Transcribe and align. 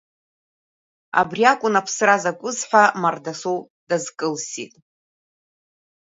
Абри 1.21 1.43
акәын 1.51 1.75
аԥсра 1.79 2.15
закәыз 2.23 2.57
ҳәа 2.69 2.83
Мардасоу 3.01 3.59
дазкылсит. 3.89 4.73